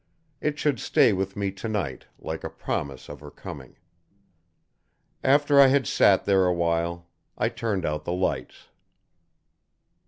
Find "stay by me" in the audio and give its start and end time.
0.79-1.51